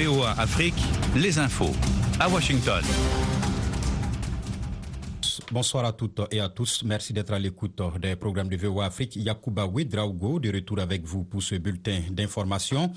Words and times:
VOA 0.00 0.30
Afrique, 0.38 0.80
les 1.14 1.38
infos. 1.38 1.72
À 2.18 2.26
Washington. 2.26 2.82
Bonsoir 5.52 5.84
à 5.84 5.92
toutes 5.92 6.22
et 6.30 6.40
à 6.40 6.48
tous. 6.48 6.82
Merci 6.84 7.12
d'être 7.12 7.34
à 7.34 7.38
l'écoute 7.38 7.78
des 8.00 8.16
programmes 8.16 8.48
de 8.48 8.56
VOA 8.56 8.86
Afrique. 8.86 9.14
Yacouba 9.16 9.66
Ouedraogo 9.66 10.40
de 10.40 10.50
retour 10.54 10.78
avec 10.80 11.04
vous 11.04 11.24
pour 11.24 11.42
ce 11.42 11.56
bulletin 11.56 12.00
d'information. 12.12 12.90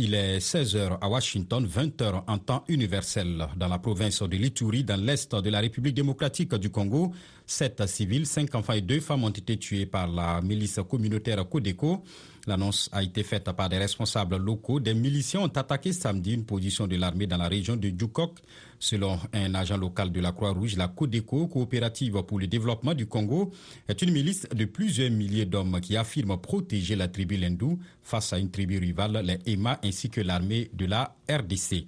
Il 0.00 0.14
est 0.14 0.38
16h 0.38 0.98
à 1.00 1.08
Washington, 1.08 1.66
20h 1.66 2.22
en 2.28 2.38
temps 2.38 2.62
universel 2.68 3.48
dans 3.56 3.66
la 3.66 3.80
province 3.80 4.22
de 4.22 4.36
l'Ituri, 4.36 4.84
dans 4.84 4.96
l'est 4.96 5.34
de 5.34 5.50
la 5.50 5.58
République 5.58 5.96
démocratique 5.96 6.54
du 6.54 6.70
Congo. 6.70 7.12
Sept 7.44 7.84
civils, 7.88 8.24
cinq 8.24 8.54
enfants 8.54 8.74
et 8.74 8.80
deux 8.80 9.00
femmes 9.00 9.24
ont 9.24 9.30
été 9.30 9.56
tués 9.56 9.86
par 9.86 10.06
la 10.06 10.40
milice 10.40 10.78
communautaire 10.88 11.44
Codeco. 11.48 12.04
L'annonce 12.46 12.88
a 12.92 13.02
été 13.02 13.24
faite 13.24 13.50
par 13.50 13.68
des 13.68 13.78
responsables 13.78 14.36
locaux. 14.36 14.78
Des 14.78 14.94
miliciens 14.94 15.40
ont 15.40 15.48
attaqué 15.48 15.92
samedi 15.92 16.34
une 16.34 16.44
position 16.44 16.86
de 16.86 16.94
l'armée 16.94 17.26
dans 17.26 17.36
la 17.36 17.48
région 17.48 17.74
de 17.74 17.88
Djukok. 17.88 18.38
Selon 18.80 19.18
un 19.32 19.54
agent 19.54 19.76
local 19.76 20.12
de 20.12 20.20
la 20.20 20.32
Croix-Rouge, 20.32 20.76
la 20.76 20.88
CODECO, 20.88 21.48
coopérative 21.48 22.22
pour 22.22 22.38
le 22.38 22.46
développement 22.46 22.94
du 22.94 23.06
Congo, 23.06 23.50
est 23.88 24.02
une 24.02 24.12
milice 24.12 24.46
de 24.54 24.64
plusieurs 24.66 25.10
milliers 25.10 25.46
d'hommes 25.46 25.80
qui 25.80 25.96
affirment 25.96 26.40
protéger 26.40 26.94
la 26.94 27.08
tribu 27.08 27.36
Lendou 27.36 27.78
face 28.02 28.32
à 28.32 28.38
une 28.38 28.50
tribu 28.50 28.78
rivale, 28.78 29.20
les 29.24 29.52
EMA, 29.52 29.80
ainsi 29.82 30.10
que 30.10 30.20
l'armée 30.20 30.70
de 30.74 30.86
la 30.86 31.16
RDC. 31.28 31.86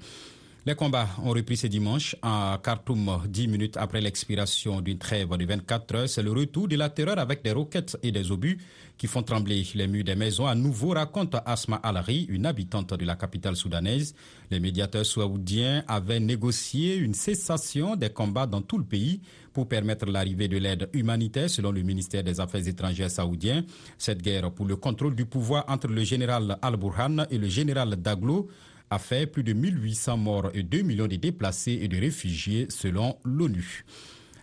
Les 0.67 0.75
combats 0.75 1.09
ont 1.25 1.31
repris 1.31 1.57
ce 1.57 1.69
dimanche 1.69 2.15
à 2.21 2.61
Khartoum, 2.63 3.23
dix 3.27 3.49
minutes 3.49 3.79
après 3.79 4.03
l'expiration 4.03 4.83
d'une 4.83 4.99
trêve 4.99 5.35
de 5.35 5.47
24 5.47 5.95
heures. 5.95 6.09
C'est 6.09 6.23
le 6.23 6.33
retour 6.33 6.69
de 6.69 6.77
la 6.77 6.91
terreur 6.91 7.19
avec 7.19 7.43
des 7.43 7.53
roquettes 7.53 7.97
et 8.03 8.13
des 8.13 8.31
obus 8.31 8.59
qui 8.99 9.07
font 9.07 9.23
trembler 9.23 9.67
les 9.75 9.87
murs 9.89 10.05
des 10.05 10.15
maisons. 10.17 10.47
À 10.47 10.55
nouveau, 10.55 10.91
raconte 10.91 11.35
Asma 11.47 11.77
Alari, 11.77 12.27
une 12.29 12.45
habitante 12.45 12.93
de 12.93 13.07
la 13.07 13.17
capitale 13.17 13.57
soudanaise. 13.57 14.15
Les 14.51 14.61
médiateurs 14.61 15.07
saoudiens 15.07 15.83
avaient 15.89 16.21
négocié 16.21 16.97
une 16.97 17.15
cessation 17.15 17.97
des 17.97 18.11
combats 18.11 18.47
dans 18.47 18.61
tout 18.61 18.77
le 18.77 18.85
pays 18.85 19.23
pour 19.55 19.67
permettre 19.67 20.05
l'arrivée 20.05 20.47
de 20.49 20.59
l'aide 20.59 20.91
humanitaire, 20.93 21.49
selon 21.49 21.73
le 21.73 21.81
ministère 21.81 22.23
des 22.23 22.39
Affaires 22.39 22.69
étrangères 22.69 23.11
saoudien. 23.11 23.65
Cette 23.97 24.21
guerre 24.21 24.51
pour 24.53 24.67
le 24.67 24.77
contrôle 24.77 25.15
du 25.15 25.25
pouvoir 25.25 25.65
entre 25.69 25.87
le 25.89 26.05
général 26.05 26.59
Al-Burhan 26.61 27.25
et 27.31 27.39
le 27.39 27.49
général 27.49 27.97
Daglo 27.97 28.49
a 28.91 28.99
fait 28.99 29.27
plus 29.27 29.43
de 29.43 29.53
1800 29.53 30.17
morts 30.17 30.51
et 30.53 30.63
2 30.63 30.83
millions 30.83 31.07
de 31.07 31.17
déplacés 31.17 31.79
et 31.83 31.89
de 31.89 31.99
réfugiés 31.99 32.67
selon 32.69 33.17
l'ONU. 33.25 33.85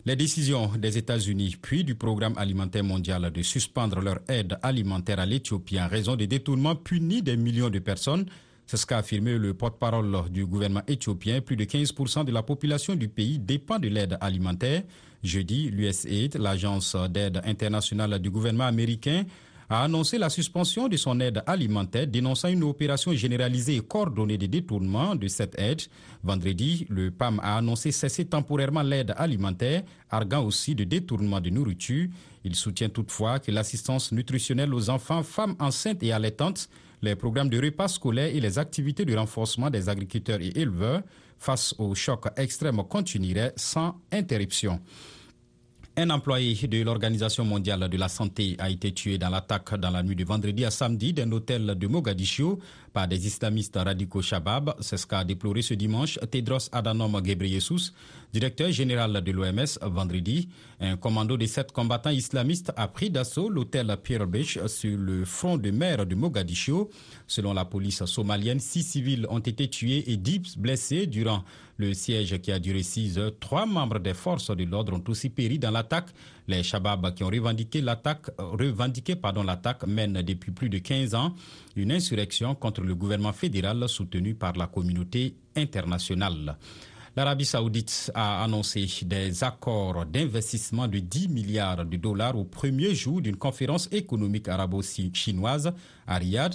Les 0.05 0.15
décisions 0.15 0.71
des 0.77 0.97
États-Unis 0.97 1.57
puis 1.61 1.83
du 1.83 1.95
Programme 1.95 2.37
alimentaire 2.37 2.83
mondial 2.83 3.29
de 3.29 3.41
suspendre 3.41 3.99
leur 3.99 4.19
aide 4.29 4.57
alimentaire 4.63 5.19
à 5.19 5.25
l'Éthiopie 5.25 5.81
en 5.81 5.89
raison 5.89 6.15
des 6.15 6.27
détournements 6.27 6.75
punis 6.75 7.21
des 7.21 7.35
millions 7.35 7.69
de 7.69 7.79
personnes, 7.79 8.25
c'est 8.67 8.77
ce 8.77 8.85
qu'a 8.85 8.97
affirmé 8.97 9.37
le 9.37 9.53
porte-parole 9.53 10.29
du 10.29 10.45
gouvernement 10.45 10.83
éthiopien. 10.87 11.39
Plus 11.39 11.55
de 11.55 11.63
15% 11.63 12.25
de 12.25 12.33
la 12.33 12.43
population 12.43 12.95
du 12.95 13.07
pays 13.07 13.39
dépend 13.39 13.79
de 13.79 13.87
l'aide 13.87 14.17
alimentaire. 14.19 14.83
Jeudi, 15.23 15.69
l'USAID, 15.69 16.35
l'agence 16.35 16.95
d'aide 17.09 17.41
internationale 17.45 18.19
du 18.19 18.29
gouvernement 18.29 18.65
américain, 18.65 19.23
a 19.69 19.83
annoncé 19.83 20.17
la 20.17 20.29
suspension 20.29 20.87
de 20.87 20.95
son 20.95 21.19
aide 21.19 21.43
alimentaire, 21.45 22.07
dénonçant 22.07 22.47
une 22.47 22.63
opération 22.63 23.13
généralisée 23.13 23.75
et 23.75 23.81
coordonnée 23.81 24.37
de 24.37 24.45
détournement 24.45 25.15
de 25.15 25.27
cette 25.27 25.59
aide. 25.59 25.81
Vendredi, 26.23 26.85
le 26.89 27.11
PAM 27.11 27.39
a 27.43 27.57
annoncé 27.57 27.91
cesser 27.91 28.25
temporairement 28.25 28.81
l'aide 28.81 29.13
alimentaire, 29.17 29.83
arguant 30.09 30.43
aussi 30.43 30.73
de 30.73 30.85
détournement 30.85 31.41
de 31.41 31.49
nourriture. 31.49 32.07
Il 32.45 32.55
soutient 32.55 32.89
toutefois 32.89 33.39
que 33.39 33.51
l'assistance 33.51 34.11
nutritionnelle 34.13 34.73
aux 34.73 34.89
enfants, 34.89 35.23
femmes 35.23 35.55
enceintes 35.59 36.01
et 36.01 36.13
allaitantes, 36.13 36.69
les 37.01 37.15
programmes 37.15 37.49
de 37.49 37.61
repas 37.61 37.89
scolaires 37.89 38.33
et 38.33 38.39
les 38.39 38.57
activités 38.57 39.05
de 39.05 39.15
renforcement 39.15 39.69
des 39.69 39.89
agriculteurs 39.89 40.39
et 40.41 40.51
éleveurs 40.55 41.01
face 41.37 41.75
au 41.77 41.93
choc 41.93 42.25
extrême 42.37 42.81
continueraient 42.89 43.53
sans 43.55 43.95
interruption. 44.11 44.79
Un 45.99 46.11
employé 46.11 46.67
de 46.67 46.83
l'Organisation 46.83 47.43
mondiale 47.43 47.89
de 47.89 47.97
la 47.97 48.07
santé 48.07 48.55
a 48.59 48.69
été 48.69 48.91
tué 48.91 49.17
dans 49.17 49.29
l'attaque 49.29 49.73
dans 49.79 49.89
la 49.89 50.03
nuit 50.03 50.15
de 50.15 50.23
vendredi 50.23 50.63
à 50.63 50.69
samedi 50.69 51.11
d'un 51.11 51.31
hôtel 51.31 51.73
de 51.75 51.87
Mogadiscio 51.87 52.59
par 52.93 53.07
des 53.07 53.25
islamistes 53.25 53.79
radicaux 53.83 54.21
Shabab. 54.21 54.75
C'est 54.79 54.97
ce 54.97 55.07
qu'a 55.07 55.23
déploré 55.23 55.63
ce 55.63 55.73
dimanche 55.73 56.19
Tedros 56.29 56.69
Adhanom 56.71 57.19
Ghebreyesus, 57.19 57.93
directeur 58.31 58.71
général 58.71 59.23
de 59.23 59.31
l'OMS, 59.31 59.79
vendredi. 59.81 60.49
Un 60.79 60.97
commando 60.97 61.35
de 61.35 61.47
sept 61.47 61.71
combattants 61.71 62.11
islamistes 62.11 62.71
a 62.75 62.87
pris 62.87 63.09
d'assaut 63.09 63.49
l'hôtel 63.49 63.97
Pierre 64.03 64.27
Beach 64.27 64.59
sur 64.67 64.95
le 64.99 65.25
front 65.25 65.57
de 65.57 65.71
mer 65.71 66.05
de 66.05 66.13
Mogadiscio. 66.13 66.91
Selon 67.25 67.55
la 67.55 67.65
police 67.65 68.05
somalienne, 68.05 68.59
six 68.59 68.83
civils 68.83 69.25
ont 69.31 69.39
été 69.39 69.67
tués 69.67 70.11
et 70.11 70.17
dix 70.17 70.59
blessés 70.59 71.07
durant 71.07 71.43
le 71.77 71.93
siège 71.93 72.39
qui 72.41 72.51
a 72.51 72.59
duré 72.59 72.83
six 72.83 73.17
heures. 73.17 73.31
Trois 73.39 73.65
membres 73.65 73.99
des 73.99 74.13
forces 74.13 74.55
de 74.55 74.63
l'ordre 74.65 74.93
ont 74.93 75.03
aussi 75.07 75.29
péri 75.29 75.59
dans 75.59 75.71
l'attaque. 75.71 76.09
Les 76.47 76.63
Shabab 76.63 77.13
qui 77.13 77.23
ont 77.23 77.29
revendiqué 77.29 77.81
l'attaque, 77.81 78.27
revendiqué 78.37 79.15
l'attaque 79.45 79.85
mènent 79.87 80.21
depuis 80.21 80.51
plus 80.51 80.69
de 80.69 80.79
15 80.79 81.15
ans 81.15 81.33
une 81.75 81.91
insurrection 81.91 82.55
contre 82.55 82.81
le 82.81 82.95
gouvernement 82.95 83.33
fédéral 83.33 83.87
soutenu 83.87 84.33
par 84.33 84.53
la 84.53 84.67
communauté 84.67 85.35
internationale. 85.55 86.57
L'Arabie 87.17 87.45
saoudite 87.45 88.11
a 88.13 88.43
annoncé 88.43 88.87
des 89.03 89.43
accords 89.43 90.05
d'investissement 90.05 90.87
de 90.87 90.99
10 90.99 91.29
milliards 91.29 91.83
de 91.83 91.97
dollars 91.97 92.37
au 92.37 92.43
premier 92.43 92.93
jour 92.93 93.21
d'une 93.21 93.37
conférence 93.37 93.89
économique 93.91 94.47
arabo-chinoise 94.47 95.73
à 96.05 96.17
Riyad. 96.17 96.53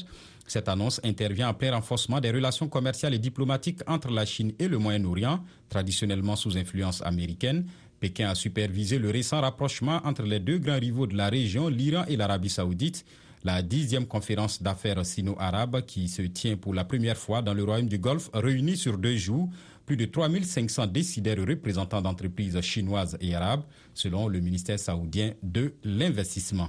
Cette 0.52 0.68
annonce 0.68 1.00
intervient 1.02 1.48
après 1.48 1.70
renforcement 1.70 2.20
des 2.20 2.30
relations 2.30 2.68
commerciales 2.68 3.14
et 3.14 3.18
diplomatiques 3.18 3.80
entre 3.86 4.10
la 4.10 4.26
Chine 4.26 4.52
et 4.58 4.68
le 4.68 4.76
Moyen-Orient, 4.76 5.42
traditionnellement 5.70 6.36
sous 6.36 6.58
influence 6.58 7.00
américaine. 7.00 7.64
Pékin 8.00 8.28
a 8.28 8.34
supervisé 8.34 8.98
le 8.98 9.08
récent 9.08 9.40
rapprochement 9.40 10.02
entre 10.04 10.24
les 10.24 10.40
deux 10.40 10.58
grands 10.58 10.78
rivaux 10.78 11.06
de 11.06 11.16
la 11.16 11.30
région, 11.30 11.68
l'Iran 11.68 12.04
et 12.06 12.18
l'Arabie 12.18 12.50
saoudite. 12.50 13.06
La 13.44 13.62
dixième 13.62 14.04
conférence 14.04 14.62
d'affaires 14.62 15.06
sino-arabes 15.06 15.86
qui 15.86 16.06
se 16.06 16.20
tient 16.20 16.58
pour 16.58 16.74
la 16.74 16.84
première 16.84 17.16
fois 17.16 17.40
dans 17.40 17.54
le 17.54 17.64
royaume 17.64 17.88
du 17.88 17.96
Golfe 17.96 18.28
réunit 18.34 18.76
sur 18.76 18.98
deux 18.98 19.16
jours 19.16 19.48
plus 19.86 19.96
de 19.96 20.04
3500 20.04 20.86
décideurs 20.88 21.46
représentants 21.48 22.02
d'entreprises 22.02 22.60
chinoises 22.60 23.16
et 23.22 23.34
arabes, 23.34 23.64
selon 23.94 24.28
le 24.28 24.40
ministère 24.40 24.78
saoudien 24.78 25.32
de 25.42 25.72
l'investissement. 25.82 26.68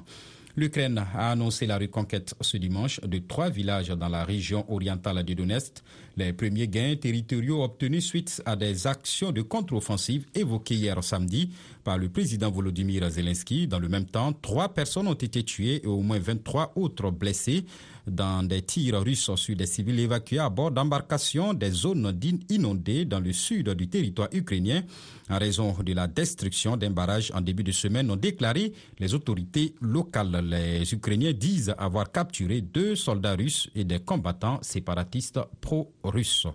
L'Ukraine 0.56 1.04
a 1.16 1.32
annoncé 1.32 1.66
la 1.66 1.80
reconquête 1.80 2.36
ce 2.40 2.58
dimanche 2.58 3.02
de 3.02 3.18
trois 3.18 3.50
villages 3.50 3.88
dans 3.90 4.08
la 4.08 4.24
région 4.24 4.72
orientale 4.72 5.24
de 5.24 5.34
Donetsk. 5.34 5.78
Les 6.16 6.32
premiers 6.32 6.68
gains 6.68 6.96
territoriaux 6.96 7.64
obtenus 7.64 8.06
suite 8.06 8.40
à 8.46 8.56
des 8.56 8.86
actions 8.86 9.32
de 9.32 9.42
contre-offensive 9.42 10.28
évoquées 10.36 10.76
hier 10.76 11.04
samedi 11.04 11.50
par 11.84 11.98
le 11.98 12.10
président 12.10 12.50
Volodymyr 12.50 13.10
Zelensky. 13.10 13.68
Dans 13.68 13.80
le 13.80 13.90
même 13.90 14.06
temps, 14.06 14.34
trois 14.34 14.70
personnes 14.74 15.08
ont 15.08 15.14
été 15.14 15.44
tuées 15.44 15.82
et 15.84 15.88
au 15.88 16.02
moins 16.02 16.20
23 16.20 16.74
autres 16.76 17.12
blessées 17.12 17.66
dans 18.08 18.44
des 18.44 18.62
tirs 18.62 19.02
russes 19.02 19.34
sur 19.36 19.56
des 19.56 19.66
civils 19.66 20.00
évacués 20.00 20.40
à 20.40 20.50
bord 20.50 20.72
d'embarcations 20.72 21.54
des 21.54 21.72
zones 21.72 22.18
inondées 22.50 23.06
dans 23.06 23.20
le 23.20 23.32
sud 23.32 23.70
du 23.70 23.88
territoire 23.88 24.28
ukrainien 24.34 24.84
en 25.30 25.38
raison 25.38 25.74
de 25.82 25.94
la 25.94 26.08
destruction 26.08 26.78
d'un 26.78 26.90
barrage 26.92 27.32
en 27.34 27.42
début 27.42 27.64
de 27.64 27.72
semaine, 27.72 28.12
ont 28.12 28.16
déclaré 28.16 28.74
les 29.00 29.14
autorités 29.14 29.74
locales. 29.82 30.46
Les 30.46 30.94
Ukrainiens 30.94 31.34
disent 31.34 31.74
avoir 31.78 32.12
capturé 32.12 32.62
deux 32.62 32.96
soldats 32.96 33.36
russes 33.36 33.70
et 33.76 33.84
des 33.84 34.00
combattants 34.00 34.60
séparatistes 34.62 35.40
pro-russes. 35.62 36.48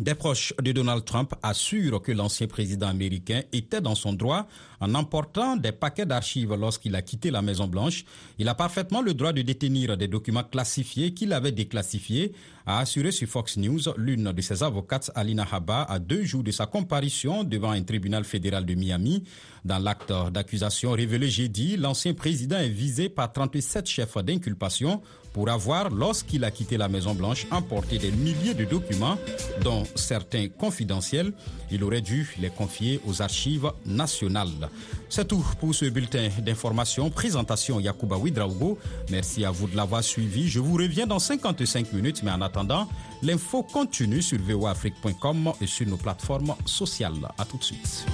Des 0.00 0.14
proches 0.14 0.54
de 0.62 0.70
Donald 0.70 1.04
Trump 1.04 1.34
assurent 1.42 2.00
que 2.00 2.12
l'ancien 2.12 2.46
président 2.46 2.86
américain 2.86 3.42
était 3.52 3.80
dans 3.80 3.96
son 3.96 4.12
droit 4.12 4.46
en 4.80 4.94
emportant 4.94 5.56
des 5.56 5.72
paquets 5.72 6.06
d'archives 6.06 6.54
lorsqu'il 6.54 6.94
a 6.94 7.02
quitté 7.02 7.32
la 7.32 7.42
Maison-Blanche. 7.42 8.04
Il 8.38 8.48
a 8.48 8.54
parfaitement 8.54 9.02
le 9.02 9.12
droit 9.12 9.32
de 9.32 9.42
détenir 9.42 9.96
des 9.96 10.06
documents 10.06 10.44
classifiés 10.44 11.14
qu'il 11.14 11.32
avait 11.32 11.50
déclassifiés, 11.50 12.32
a 12.64 12.78
assuré 12.78 13.10
sur 13.10 13.26
Fox 13.26 13.56
News 13.56 13.80
l'une 13.96 14.30
de 14.30 14.40
ses 14.40 14.62
avocates, 14.62 15.10
Alina 15.16 15.44
Haba, 15.50 15.82
à 15.82 15.98
deux 15.98 16.22
jours 16.22 16.44
de 16.44 16.52
sa 16.52 16.66
comparution 16.66 17.42
devant 17.42 17.72
un 17.72 17.82
tribunal 17.82 18.22
fédéral 18.22 18.64
de 18.64 18.74
Miami. 18.74 19.24
Dans 19.64 19.78
l'acte 19.80 20.12
d'accusation 20.30 20.92
révélé 20.92 21.28
jeudi, 21.28 21.76
l'ancien 21.76 22.14
président 22.14 22.58
est 22.58 22.68
visé 22.68 23.08
par 23.08 23.32
37 23.32 23.86
chefs 23.86 24.18
d'inculpation 24.18 25.02
pour 25.32 25.48
avoir, 25.48 25.90
lorsqu'il 25.90 26.44
a 26.44 26.50
quitté 26.50 26.76
la 26.76 26.88
Maison-Blanche, 26.88 27.46
emporté 27.50 27.98
des 27.98 28.10
milliers 28.10 28.54
de 28.54 28.64
documents, 28.64 29.16
dont 29.62 29.84
certains 29.94 30.48
confidentiels. 30.48 31.32
Il 31.70 31.84
aurait 31.84 32.00
dû 32.00 32.34
les 32.38 32.50
confier 32.50 33.00
aux 33.06 33.20
archives 33.20 33.70
nationales. 33.84 34.68
C'est 35.08 35.28
tout 35.28 35.44
pour 35.60 35.74
ce 35.74 35.86
bulletin 35.86 36.28
d'information. 36.40 37.10
Présentation 37.10 37.80
Yacouba 37.80 38.16
Ouidraogo. 38.16 38.78
Merci 39.10 39.44
à 39.44 39.50
vous 39.50 39.68
de 39.68 39.76
l'avoir 39.76 40.02
suivi. 40.02 40.48
Je 40.48 40.60
vous 40.60 40.76
reviens 40.76 41.06
dans 41.06 41.18
55 41.18 41.92
minutes, 41.92 42.22
mais 42.22 42.30
en 42.30 42.40
attendant, 42.40 42.88
l'info 43.22 43.62
continue 43.62 44.22
sur 44.22 44.38
voafrique.com 44.38 45.52
et 45.60 45.66
sur 45.66 45.86
nos 45.86 45.96
plateformes 45.96 46.54
sociales. 46.64 47.28
À 47.36 47.44
tout 47.44 47.58
de 47.58 47.64
suite. 47.64 48.06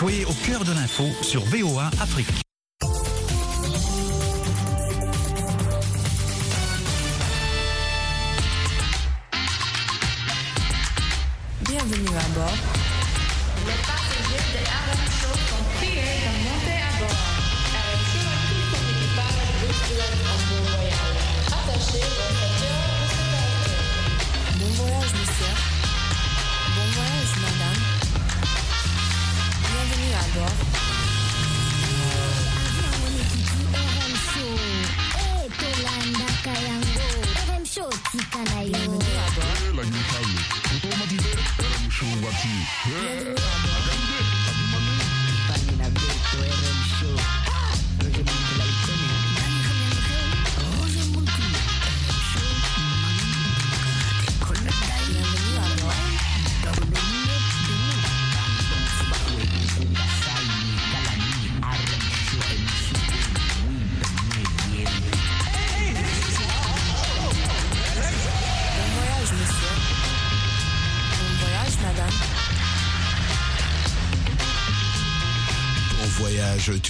Soyez 0.00 0.24
au 0.24 0.32
cœur 0.32 0.64
de 0.64 0.72
l'info 0.72 1.04
sur 1.20 1.44
VOA 1.44 1.88
Afrique. 2.00 2.49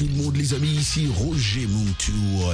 Tout 0.00 0.08
le 0.16 0.22
monde 0.22 0.36
les 0.38 0.54
amis, 0.54 0.70
ici 0.70 1.08
Roger 1.14 1.66
Muntou, 1.66 2.12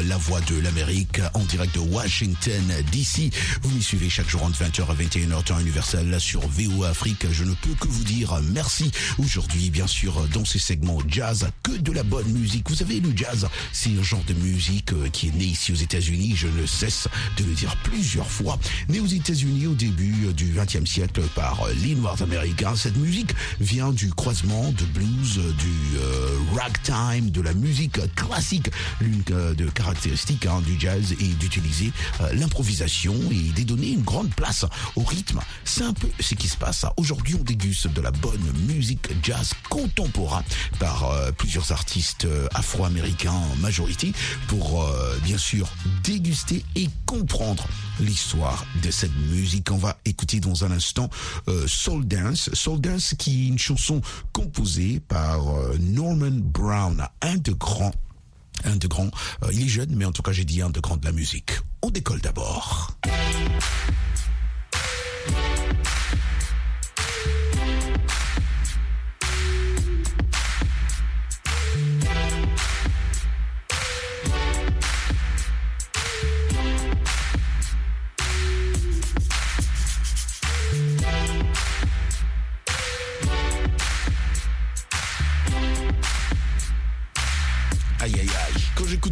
la 0.08 0.16
voix 0.16 0.40
de 0.40 0.58
l'Amérique 0.58 1.20
en 1.32 1.44
direct 1.44 1.76
de 1.76 1.78
Washington 1.78 2.60
DC. 2.90 3.32
Vous 3.62 3.70
m'y 3.70 3.80
suivez 3.80 4.10
chaque 4.10 4.28
jour 4.28 4.42
entre 4.42 4.64
20h 4.64 4.90
à 4.90 4.94
21h 4.94 5.44
temps 5.44 5.60
universel 5.60 6.18
sur 6.18 6.40
VO 6.40 6.82
Afrique. 6.82 7.24
Je 7.30 7.44
ne 7.44 7.54
peux 7.54 7.74
que 7.78 7.86
vous 7.86 8.02
dire 8.02 8.36
merci. 8.52 8.90
Aujourd'hui, 9.18 9.70
bien 9.70 9.86
sûr, 9.86 10.26
dans 10.32 10.44
ces 10.44 10.58
segments 10.58 10.98
jazz, 11.06 11.46
que 11.62 11.70
de 11.70 11.92
la 11.92 12.02
bonne 12.02 12.26
musique. 12.32 12.68
Vous 12.68 12.74
savez, 12.74 12.98
le 12.98 13.16
jazz, 13.16 13.46
c'est 13.70 13.90
un 13.96 14.02
genre 14.02 14.24
de 14.26 14.34
musique 14.34 14.92
euh, 14.92 15.08
qui 15.08 15.28
est 15.28 15.34
né 15.34 15.44
ici 15.44 15.70
aux 15.70 15.76
États-Unis. 15.76 16.34
Je 16.34 16.48
ne 16.48 16.66
cesse 16.66 17.06
de 17.36 17.44
le 17.44 17.52
dire 17.52 17.76
plusieurs 17.84 18.28
fois. 18.28 18.58
Né 18.88 18.98
aux 18.98 19.06
États-Unis 19.06 19.68
au 19.68 19.74
début 19.74 20.32
du 20.34 20.46
XXe 20.46 20.90
siècle 20.90 21.22
par 21.36 21.68
les 21.80 21.94
Noirs 21.94 22.20
américains. 22.22 22.74
Cette 22.74 22.96
musique 22.96 23.36
vient 23.60 23.92
du 23.92 24.12
croisement 24.12 24.72
de 24.72 24.84
blues, 24.86 25.38
du 25.58 25.98
euh, 25.98 26.38
ragtime 26.56 27.30
de 27.36 27.42
la 27.42 27.52
musique 27.52 28.00
classique. 28.14 28.70
L'une 29.00 29.22
euh, 29.30 29.54
de 29.54 29.66
caractéristiques 29.68 30.46
hein, 30.46 30.62
du 30.64 30.80
jazz 30.80 31.12
est 31.12 31.38
d'utiliser 31.38 31.92
euh, 32.22 32.32
l'improvisation 32.32 33.14
et 33.30 33.52
de 33.52 33.62
donner 33.62 33.88
une 33.88 34.02
grande 34.02 34.34
place 34.34 34.64
au 34.96 35.02
rythme. 35.02 35.40
C'est 35.64 35.84
un 35.84 35.92
peu 35.92 36.08
ce 36.18 36.34
qui 36.34 36.48
se 36.48 36.56
passe. 36.56 36.86
Aujourd'hui, 36.96 37.36
on 37.38 37.44
déguste 37.44 37.88
de 37.88 38.00
la 38.00 38.10
bonne 38.10 38.52
musique 38.66 39.08
jazz 39.22 39.52
contemporain 39.68 40.42
par 40.78 41.10
euh, 41.10 41.30
plusieurs 41.32 41.72
artistes 41.72 42.26
afro-américains 42.54 43.32
en 43.32 43.56
majorité 43.56 44.12
pour 44.48 44.88
bien 45.22 45.38
sûr 45.38 45.68
déguster 46.02 46.64
et 46.74 46.88
comprendre 47.04 47.66
l'histoire 48.00 48.64
de 48.82 48.90
cette 48.90 49.14
musique. 49.30 49.70
On 49.70 49.76
va 49.76 49.98
écouter 50.04 50.40
dans 50.40 50.64
un 50.64 50.70
instant 50.70 51.10
Soul 51.66 52.06
Dance. 52.06 52.50
Soul 52.52 52.80
Dance 52.80 53.14
qui 53.18 53.44
est 53.44 53.48
une 53.48 53.58
chanson 53.58 54.00
composée 54.32 55.00
par 55.00 55.42
Norman 55.80 56.30
Brown 56.30 57.06
un 57.26 57.36
de 57.36 57.52
grands 57.52 57.92
un 58.64 58.76
de 58.76 58.88
grands, 58.88 59.10
euh, 59.42 59.50
il 59.52 59.64
est 59.64 59.68
jeune, 59.68 59.94
mais 59.94 60.06
en 60.06 60.12
tout 60.12 60.22
cas 60.22 60.32
j'ai 60.32 60.44
dit 60.44 60.62
un 60.62 60.70
de 60.70 60.80
grands 60.80 60.96
de 60.96 61.04
la 61.04 61.12
musique. 61.12 61.52
On 61.82 61.90
décolle 61.90 62.20
d'abord. 62.20 62.96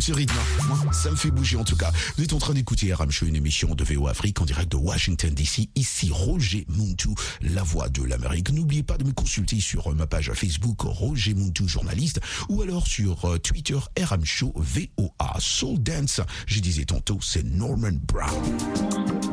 Ce 0.04 0.12
rythme. 0.12 0.36
Moi, 0.68 0.92
ça 0.92 1.10
me 1.10 1.16
fait 1.16 1.30
bouger 1.30 1.56
en 1.56 1.64
tout 1.64 1.76
cas. 1.76 1.90
Vous 2.18 2.24
êtes 2.24 2.34
en 2.34 2.38
train 2.38 2.52
d'écouter 2.52 2.92
RM 2.92 3.10
Show, 3.10 3.24
une 3.24 3.36
émission 3.36 3.74
de 3.74 3.84
VO 3.84 4.06
Afrique 4.06 4.38
en 4.38 4.44
direct 4.44 4.70
de 4.70 4.76
Washington 4.76 5.32
DC. 5.32 5.70
Ici 5.76 6.10
Roger 6.12 6.66
Muntu, 6.68 7.08
la 7.40 7.62
voix 7.62 7.88
de 7.88 8.02
l'Amérique. 8.02 8.52
N'oubliez 8.52 8.82
pas 8.82 8.98
de 8.98 9.04
me 9.04 9.12
consulter 9.12 9.60
sur 9.60 9.90
euh, 9.90 9.94
ma 9.94 10.06
page 10.06 10.30
Facebook 10.34 10.82
Roger 10.82 11.32
Muntu 11.32 11.66
journaliste 11.66 12.20
ou 12.50 12.60
alors 12.60 12.86
sur 12.86 13.24
euh, 13.24 13.38
Twitter 13.38 13.78
RM 13.98 14.26
Show 14.26 14.52
VOA 14.56 15.36
Soul 15.38 15.82
Dance. 15.82 16.20
Je 16.46 16.60
disais 16.60 16.84
tantôt, 16.84 17.18
c'est 17.22 17.42
Norman 17.42 17.98
Brown. 18.06 19.23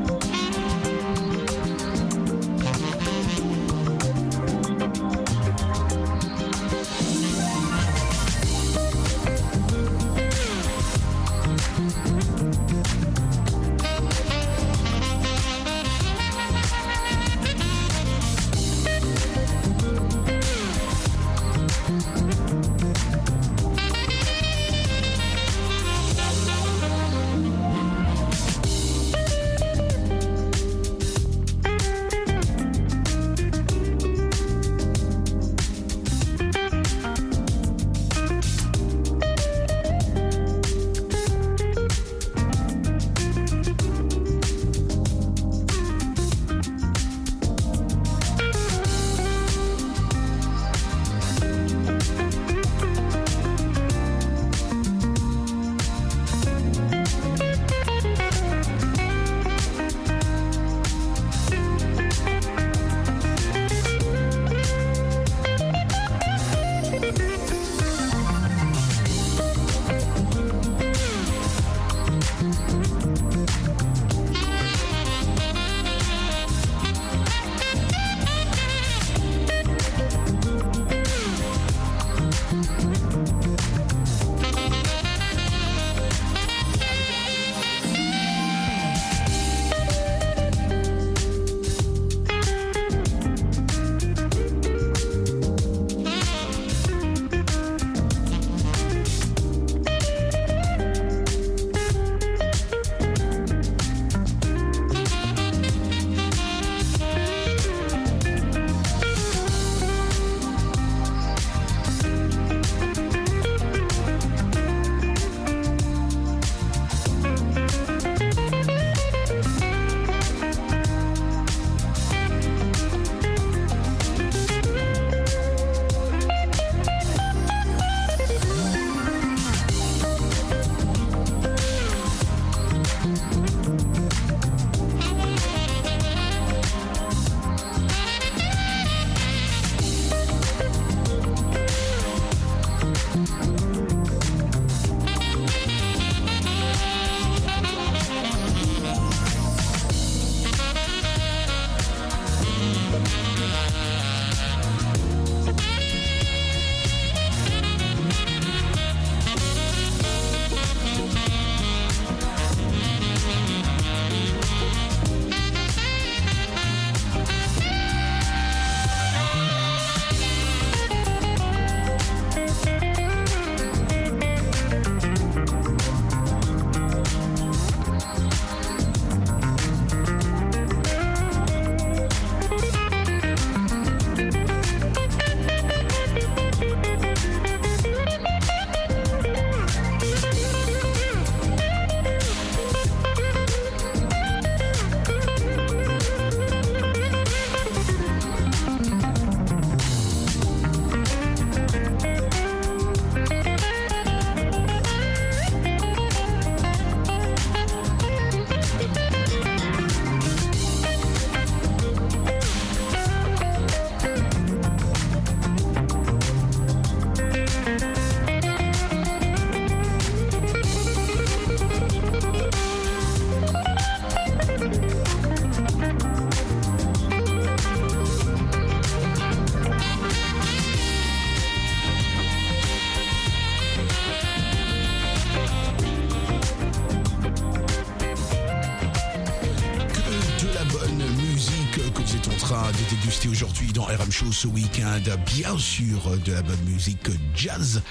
Déguster 242.89 243.29
aujourd'hui 243.29 243.71
dans 243.71 243.83
RM 243.83 244.11
Show 244.11 244.31
ce 244.31 244.47
week-end. 244.47 244.99
Bien 245.25 245.57
sûr, 245.57 246.17
de 246.25 246.33
la 246.33 246.41
bonne 246.41 246.63
musique 246.65 247.09
jazz 247.33 247.81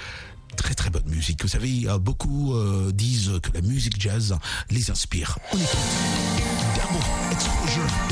très 0.55 0.75
très 0.75 0.89
bonne 0.89 1.07
musique. 1.07 1.41
Vous 1.41 1.47
savez, 1.47 1.87
beaucoup 1.99 2.53
euh, 2.53 2.91
disent 2.91 3.39
que 3.41 3.49
la 3.53 3.61
musique 3.61 3.99
jazz 3.99 4.37
les 4.69 4.91
inspire. 4.91 5.39
On 5.53 5.57
Exposure. 7.31 8.10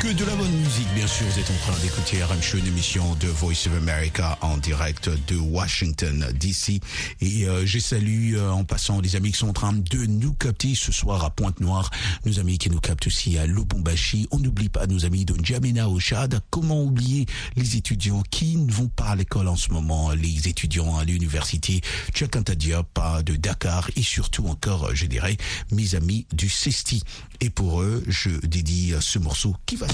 Que 0.00 0.12
de 0.12 0.24
la 0.24 0.36
bonne 0.36 0.52
musique, 0.52 0.86
bien 0.94 1.08
sûr. 1.08 1.26
Vous 1.26 1.40
êtes 1.40 1.50
en 1.50 1.56
train 1.72 1.76
d'écouter 1.82 2.22
RM 2.22 2.40
Show, 2.40 2.58
une 2.58 2.68
émission 2.68 3.16
de 3.16 3.26
Voice 3.26 3.66
of 3.66 3.74
America 3.76 4.38
en 4.42 4.56
direct 4.56 5.10
de 5.26 5.36
Washington, 5.36 6.32
D.C. 6.38 6.78
Et 7.20 7.48
euh, 7.48 7.66
je 7.66 7.80
salue 7.80 8.36
euh, 8.36 8.48
en 8.48 8.62
passant 8.62 9.00
les 9.00 9.16
amis 9.16 9.32
qui 9.32 9.38
sont 9.38 9.48
en 9.48 9.52
train 9.52 9.72
de 9.72 10.06
nous 10.06 10.34
capter 10.34 10.76
ce 10.76 10.92
soir 10.92 11.24
à 11.24 11.30
Pointe-Noire, 11.30 11.90
nos 12.24 12.38
amis 12.38 12.58
qui 12.58 12.70
nous 12.70 12.78
captent 12.78 13.08
aussi 13.08 13.38
à 13.38 13.46
Lubumbashi. 13.46 14.28
On 14.30 14.38
n'oublie 14.38 14.68
pas 14.68 14.86
nos 14.86 15.04
amis 15.04 15.24
de 15.24 15.34
N'Djamena 15.34 15.88
au 15.88 15.98
Chad. 15.98 16.40
Comment 16.50 16.80
oublier 16.80 17.26
les 17.56 17.76
étudiants 17.76 18.22
qui 18.30 18.56
ne 18.56 18.70
vont 18.70 18.88
pas 18.88 19.08
à 19.08 19.16
l'école 19.16 19.48
en 19.48 19.56
ce 19.56 19.72
moment, 19.72 20.12
les 20.12 20.46
étudiants 20.46 20.96
à 20.96 21.04
l'université, 21.04 21.80
Chakanta 22.14 22.54
Diop 22.54 23.00
de 23.26 23.34
Dakar 23.34 23.90
et 23.96 24.02
surtout 24.02 24.46
encore, 24.46 24.86
euh, 24.86 24.94
je 24.94 25.06
dirais, 25.06 25.36
mes 25.72 25.96
amis 25.96 26.24
du 26.32 26.48
Sesti. 26.48 27.02
Et 27.40 27.50
pour 27.50 27.82
eux, 27.82 28.04
je 28.06 28.30
dédie 28.46 28.92
euh, 28.94 29.00
ce 29.00 29.18
morceau 29.18 29.56
qui 29.66 29.74
va 29.74 29.87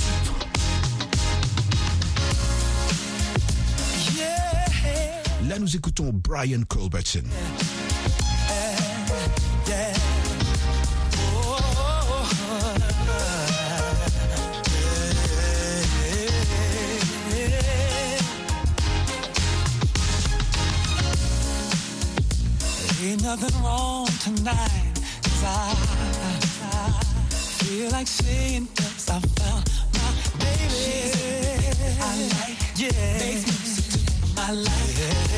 Là, 5.49 5.59
nous 5.59 5.77
écoutons 5.77 6.11
Brian 6.13 6.63
Culbertson. 6.69 7.23
Ain't 23.03 23.23
nothing 23.23 23.63
wrong 23.63 24.07
tonight, 24.21 24.95
cause 25.23 25.45
I, 25.45 25.77
I 26.63 26.91
feel 27.35 27.91
like 27.91 28.07
saying, 28.07 28.67
cause 28.75 29.11
I 29.11 29.21
yeah. 32.77 32.89
Yeah. 32.89 34.65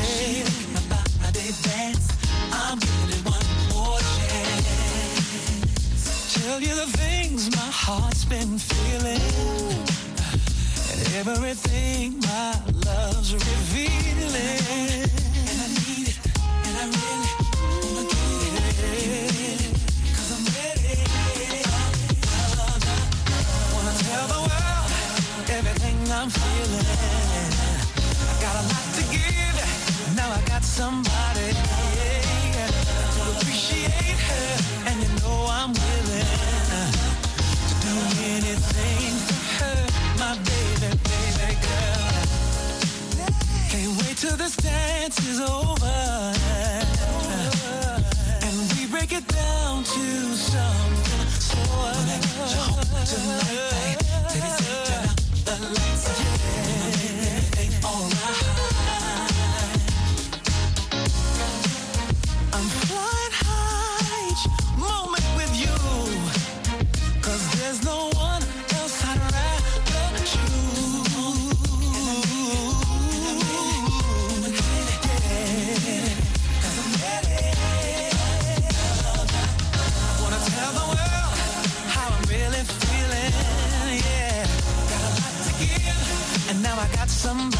She 0.03 0.43
my 0.73 0.81
body 1.21 1.51
dance. 1.63 2.07
I'm 2.51 2.79
giving 2.79 3.09
it 3.09 3.23
one 3.25 3.47
more 3.73 3.99
chance. 3.99 5.23
Tell 6.35 6.59
you 6.61 6.75
the 6.75 6.87
things 6.97 7.49
my 7.55 7.71
heart's 7.71 8.25
been 8.25 8.57
feeling. 8.57 9.21
And 10.91 11.27
everything 11.27 12.19
my 12.19 12.53
love's 12.85 13.33
revealing. 13.33 15.16
I'm 26.27 26.33
feeling. 26.33 26.83
I 28.27 28.35
got 28.43 28.55
a 28.59 28.63
lot 28.67 28.83
to 28.99 29.03
give. 29.15 29.55
Now 30.13 30.29
I 30.29 30.41
got 30.45 30.61
somebody 30.61 31.55
to 33.15 33.21
appreciate 33.31 34.19
her, 34.27 34.49
and 34.87 34.95
you 35.03 35.07
know 35.23 35.47
I'm 35.47 35.71
willing 35.71 36.27
to 37.69 37.73
do 37.79 37.95
anything 38.35 39.15
for 39.23 39.39
her, 39.55 39.79
my 40.19 40.35
baby, 40.43 40.91
baby 41.07 41.55
girl. 41.63 42.11
Can't 43.71 43.95
wait 44.03 44.17
till 44.17 44.35
this 44.35 44.57
dance 44.57 45.19
is 45.25 45.39
over 45.39 46.33
and 48.43 48.55
we 48.75 48.85
break 48.87 49.13
it 49.13 49.25
down 49.29 49.85
to 49.85 50.35
something 50.35 51.27
so 51.39 51.55
tonight. 53.05 53.95
Baby, 54.27 54.66
lights, 55.59 56.21
yeah. 56.21 57.26
Somebody. 87.07 87.56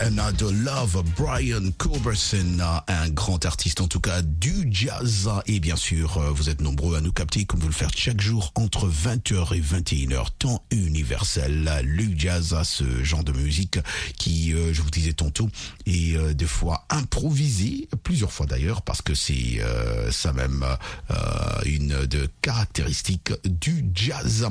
And 0.00 0.32
de 0.38 0.50
love, 0.64 1.02
Brian 1.16 1.70
Culberson, 1.78 2.58
un 2.88 3.08
grand 3.10 3.44
artiste 3.44 3.80
en 3.80 3.88
tout 3.88 4.00
cas 4.00 4.22
du 4.22 4.68
jazz. 4.70 5.30
Et 5.46 5.60
bien 5.60 5.76
sûr, 5.76 6.18
euh, 6.18 6.30
vous 6.30 6.48
êtes 6.48 6.60
nombreux 6.60 6.96
à 6.96 7.00
nous 7.00 7.12
capter 7.12 7.44
comme 7.44 7.60
vous 7.60 7.68
le 7.68 7.72
faites 7.74 7.96
chaque 7.96 8.20
jour 8.20 8.52
entre 8.54 8.88
20h 8.88 9.54
et 9.54 9.60
21h, 9.60 10.26
temps 10.38 10.62
universel. 10.70 11.82
Le 11.84 12.04
jazz, 12.16 12.56
ce 12.62 13.04
genre 13.04 13.24
de 13.24 13.32
musique 13.32 13.78
qui, 14.18 14.52
euh, 14.54 14.72
je 14.72 14.82
vous 14.82 14.90
disais 14.90 15.12
tantôt, 15.12 15.48
est 15.86 16.16
euh, 16.16 16.34
des 16.34 16.46
fois 16.46 16.84
improvisé, 16.90 17.88
plusieurs 18.02 18.32
fois 18.32 18.46
d'ailleurs, 18.46 18.82
parce 18.82 19.02
que 19.02 19.14
c'est 19.14 19.60
euh, 19.60 20.10
ça 20.10 20.32
même 20.32 20.64
euh, 21.10 21.14
une 21.66 22.06
de 22.06 22.28
caractéristiques 22.42 23.32
du 23.44 23.84
jazz. 23.94 24.48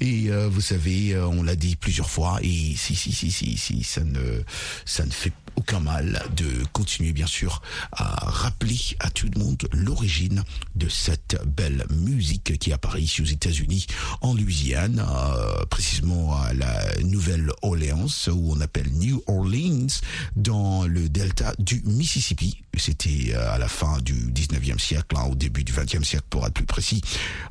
Et 0.00 0.30
euh, 0.30 0.48
vous 0.48 0.60
savez, 0.60 1.14
euh, 1.14 1.26
on 1.26 1.42
l'a 1.42 1.56
dit 1.56 1.76
plusieurs 1.76 2.10
fois, 2.10 2.38
et 2.42 2.74
si 2.76 2.94
si 2.94 3.12
si 3.12 3.30
si 3.30 3.56
si 3.56 3.82
ça 3.82 4.02
ne 4.02 4.42
ça 4.84 5.04
ne 5.04 5.10
fait 5.10 5.32
aucun 5.56 5.80
mal 5.80 6.22
de 6.36 6.64
continuer 6.72 7.12
bien 7.12 7.26
sûr 7.26 7.62
à 7.92 8.04
rappeler 8.26 8.78
à 9.00 9.10
tout 9.10 9.28
le 9.34 9.40
monde 9.40 9.66
l'origine 9.72 10.42
de 10.74 10.88
cette 10.88 11.38
belle 11.46 11.84
musique 11.90 12.58
qui 12.58 12.72
apparaît 12.72 13.02
ici 13.02 13.22
aux 13.22 13.26
États-Unis, 13.26 13.86
en 14.20 14.34
Louisiane, 14.34 15.04
euh, 15.06 15.64
précisément 15.66 16.36
à 16.36 16.52
la 16.52 16.96
Nouvelle-Orléans, 17.02 18.06
où 18.28 18.52
on 18.52 18.60
appelle 18.60 18.90
New 18.92 19.22
Orleans, 19.26 19.86
dans 20.36 20.86
le 20.86 21.08
delta 21.08 21.52
du 21.58 21.82
Mississippi. 21.84 22.62
C'était 22.76 23.32
euh, 23.34 23.52
à 23.52 23.58
la 23.58 23.68
fin 23.68 23.98
du 24.00 24.12
19e 24.12 24.78
siècle, 24.78 25.16
hein, 25.16 25.24
au 25.30 25.34
début 25.34 25.64
du 25.64 25.72
20e 25.72 26.04
siècle 26.04 26.26
pour 26.28 26.46
être 26.46 26.54
plus 26.54 26.66
précis. 26.66 27.00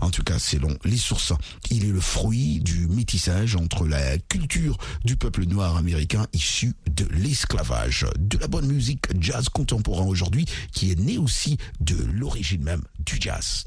En 0.01 0.11
tout 0.11 0.23
cas, 0.23 0.37
selon 0.37 0.77
les 0.83 0.97
sources, 0.97 1.33
il 1.71 1.85
est 1.85 1.91
le 1.91 2.01
fruit 2.01 2.59
du 2.59 2.87
métissage 2.87 3.55
entre 3.55 3.87
la 3.87 4.17
culture 4.17 4.77
du 5.03 5.15
peuple 5.15 5.45
noir 5.45 5.77
américain 5.77 6.27
issu 6.33 6.73
de 6.87 7.07
l'esclavage. 7.11 7.94
De 8.17 8.37
la 8.37 8.47
bonne 8.47 8.67
musique 8.67 9.05
jazz 9.21 9.47
contemporain 9.47 10.05
aujourd'hui 10.05 10.45
qui 10.73 10.91
est 10.91 10.99
née 10.99 11.17
aussi 11.17 11.57
de 11.79 11.95
l'origine 12.11 12.61
même 12.61 12.81
du 12.99 13.15
jazz. 13.19 13.63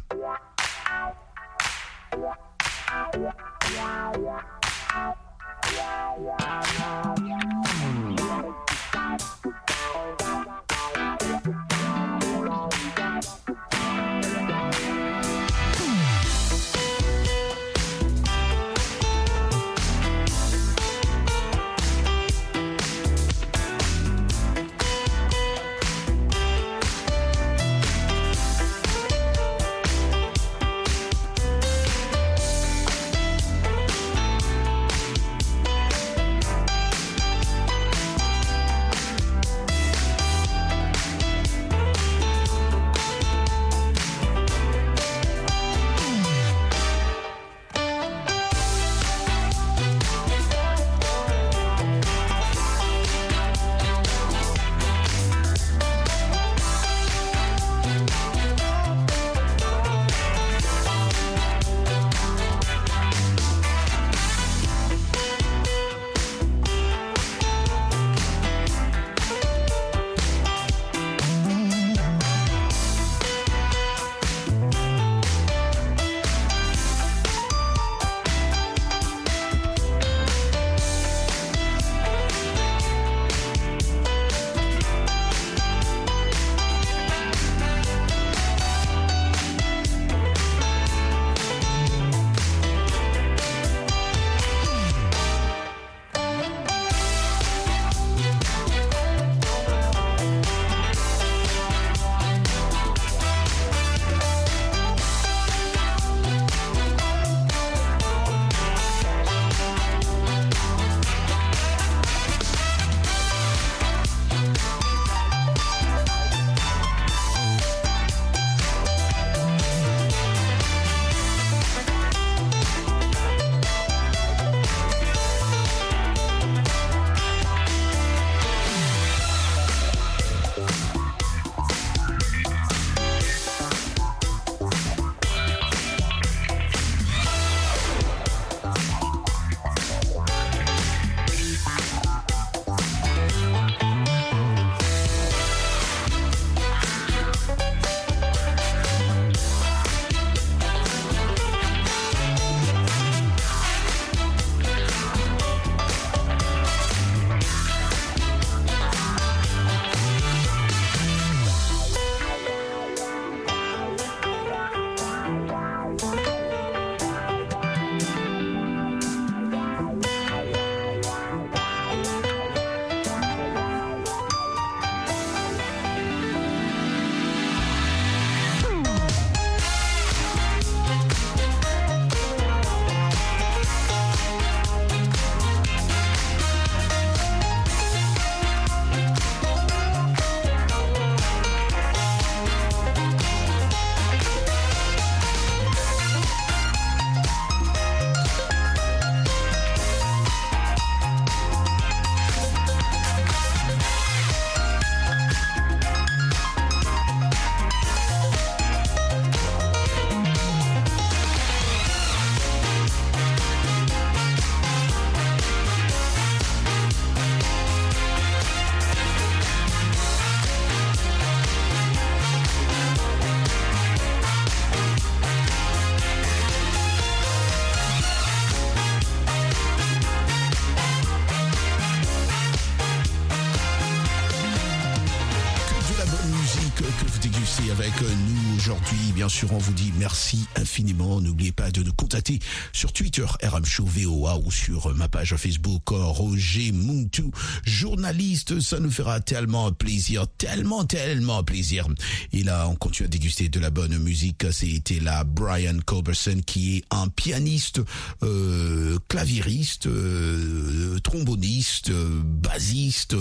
Galaxy 237.58 237.67
avec 237.78 238.00
nous 238.00 238.56
aujourd'hui. 238.56 239.12
Bien 239.14 239.28
sûr, 239.28 239.52
on 239.52 239.58
vous 239.58 239.72
dit 239.72 239.92
merci 239.98 240.46
infiniment. 240.56 241.20
N'oubliez 241.20 241.52
pas 241.52 241.70
de 241.70 241.82
nous 241.84 241.92
contacter 241.92 242.40
sur 242.72 242.92
Twitter, 242.92 243.24
RM 243.42 243.64
Show 243.64 243.84
VOA 243.84 244.38
ou 244.38 244.50
sur 244.50 244.92
ma 244.96 245.08
page 245.08 245.36
Facebook, 245.36 245.82
Roger 245.90 246.72
Muntu, 246.72 247.30
journaliste. 247.64 248.58
Ça 248.60 248.80
nous 248.80 248.90
fera 248.90 249.20
tellement 249.20 249.70
plaisir, 249.70 250.26
tellement, 250.38 250.84
tellement 250.86 251.44
plaisir. 251.44 251.86
Et 252.32 252.42
là, 252.42 252.68
on 252.68 252.74
continue 252.74 253.06
à 253.06 253.08
déguster 253.10 253.48
de 253.48 253.60
la 253.60 253.70
bonne 253.70 253.96
musique. 253.98 254.46
C'était 254.50 254.98
là 254.98 255.22
Brian 255.22 255.78
Culberson 255.86 256.40
qui 256.44 256.78
est 256.78 256.84
un 256.90 257.06
pianiste, 257.08 257.80
euh, 258.24 258.98
clavieriste, 259.08 259.86
euh, 259.86 260.98
tromboniste, 261.00 261.90
euh, 261.90 262.22
bassiste. 262.24 263.14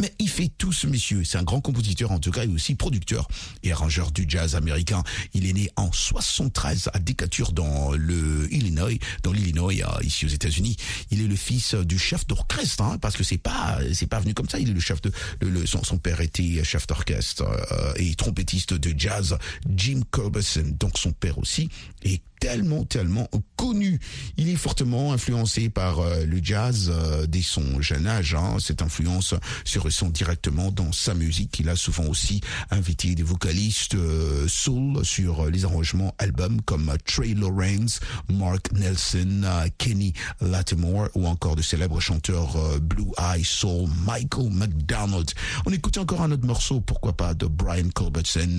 mais 0.00 0.14
il 0.20 0.28
fait 0.28 0.50
tout 0.58 0.72
ce 0.72 0.86
monsieur. 0.86 1.24
C'est 1.24 1.38
un 1.38 1.44
grand 1.44 1.60
compositeur 1.60 2.12
en 2.12 2.20
tout 2.20 2.30
cas 2.30 2.44
et 2.44 2.48
aussi 2.48 2.76
producteur 2.76 3.26
et 3.64 3.72
arrangeur 3.80 4.10
du 4.12 4.26
jazz 4.28 4.56
américain. 4.56 5.02
Il 5.32 5.48
est 5.48 5.54
né 5.54 5.70
en 5.76 5.90
73 5.90 6.90
à 6.92 6.98
Decatur 6.98 7.52
dans 7.52 7.92
le 7.92 8.46
Illinois, 8.52 8.98
dans 9.22 9.32
l'Illinois 9.32 9.72
ici 10.02 10.26
aux 10.26 10.28
États-Unis. 10.28 10.76
Il 11.10 11.22
est 11.22 11.26
le 11.26 11.36
fils 11.36 11.74
du 11.74 11.98
chef 11.98 12.26
d'orchestre 12.26 12.82
hein, 12.82 12.98
parce 13.00 13.16
que 13.16 13.24
c'est 13.24 13.38
pas 13.38 13.78
c'est 13.94 14.06
pas 14.06 14.20
venu 14.20 14.34
comme 14.34 14.48
ça. 14.48 14.58
Il 14.58 14.68
est 14.68 14.74
le 14.74 14.80
chef 14.80 15.00
de 15.00 15.10
le, 15.40 15.64
son, 15.64 15.82
son, 15.82 15.96
père 15.96 16.20
était 16.20 16.62
chef 16.62 16.86
d'orchestre 16.86 17.44
euh, 17.72 17.92
et 17.96 18.14
trompettiste 18.14 18.74
de 18.74 18.94
jazz 18.98 19.38
Jim 19.74 20.02
Culberson. 20.12 20.76
Donc 20.78 20.98
son 20.98 21.12
père 21.12 21.38
aussi 21.38 21.70
est 22.02 22.22
tellement, 22.40 22.84
tellement 22.84 23.28
connu. 23.56 24.00
Il 24.38 24.48
est 24.48 24.56
fortement 24.56 25.12
influencé 25.12 25.68
par 25.68 26.00
euh, 26.00 26.24
le 26.24 26.40
jazz 26.42 26.90
euh, 26.92 27.26
dès 27.26 27.42
son 27.42 27.82
jeune 27.82 28.06
âge. 28.06 28.34
Hein. 28.34 28.56
Cette 28.58 28.80
influence 28.80 29.34
se 29.64 29.78
ressent 29.78 30.08
directement 30.08 30.72
dans 30.72 30.90
sa 30.92 31.12
musique. 31.12 31.60
Il 31.60 31.68
a 31.68 31.76
souvent 31.76 32.06
aussi 32.06 32.40
invité 32.70 33.14
des 33.14 33.22
vocalistes 33.22 33.94
euh, 33.94 34.48
soul 34.48 35.04
sur 35.04 35.50
les 35.50 35.66
arrangements 35.66 36.14
albums 36.18 36.62
comme 36.62 36.90
Trey 37.04 37.34
Lawrence, 37.34 38.00
Mark 38.30 38.72
Nelson, 38.72 39.42
Kenny 39.76 40.14
Lattimore 40.40 41.08
ou 41.14 41.26
encore 41.26 41.56
de 41.56 41.62
célèbres 41.62 42.00
chanteurs 42.00 42.56
Blue 42.80 43.10
Eye 43.18 43.44
Soul, 43.44 43.88
Michael 44.06 44.50
McDonald. 44.50 45.30
On 45.66 45.72
écoute 45.72 45.98
encore 45.98 46.22
un 46.22 46.32
autre 46.32 46.46
morceau, 46.46 46.80
pourquoi 46.80 47.12
pas, 47.12 47.34
de 47.34 47.46
Brian 47.46 47.90
Culbertson, 47.94 48.58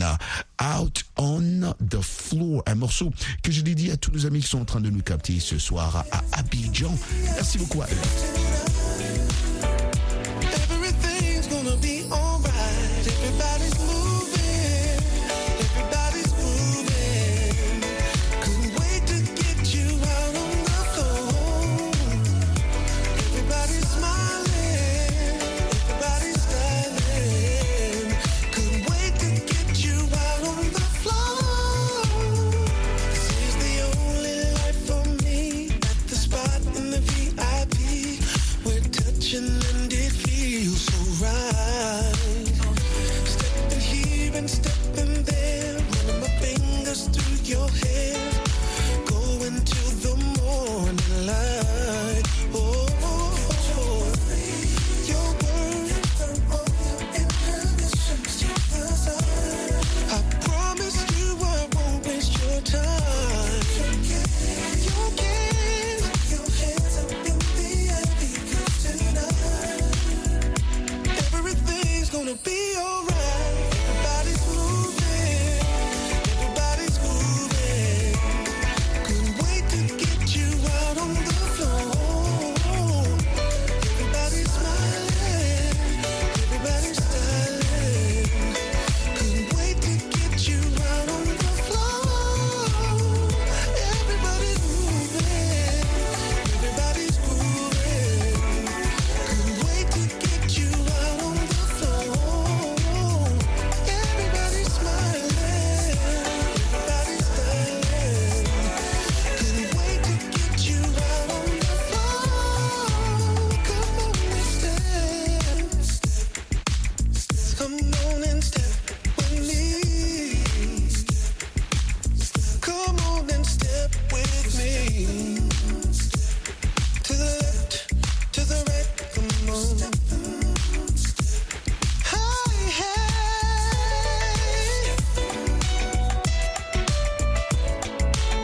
Out 0.62 1.04
on 1.18 1.74
the 1.90 2.02
Floor, 2.02 2.62
un 2.68 2.76
morceau 2.76 3.12
que 3.42 3.52
je 3.52 3.62
dédie 3.76 3.92
à 3.92 3.98
tous 3.98 4.12
nos 4.12 4.26
amis 4.26 4.42
qui 4.42 4.48
sont 4.50 4.60
en 4.60 4.66
train 4.66 4.82
de 4.82 4.90
nous 4.90 5.02
capter 5.02 5.40
ce 5.40 5.58
soir 5.58 6.04
à 6.12 6.40
Abidjan. 6.40 6.94
Merci 7.36 7.58
beaucoup 7.58 7.82
à 7.82 7.86
eux. 7.86 8.81